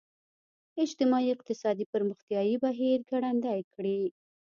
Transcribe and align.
اجتماعي 0.83 1.29
اقتصادي 1.35 1.85
پرمختیايي 1.93 2.55
بهیر 2.65 2.99
ګړندی 3.11 3.59
کړي. 3.73 3.99